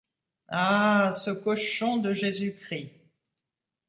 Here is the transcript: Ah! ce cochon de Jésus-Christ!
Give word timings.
Ah! 0.49 1.11
ce 1.13 1.29
cochon 1.29 1.97
de 1.97 2.11
Jésus-Christ! 2.11 2.89